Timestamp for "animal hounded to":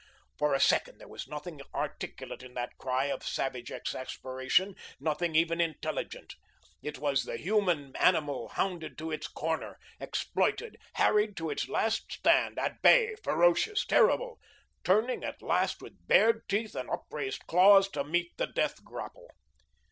7.97-9.11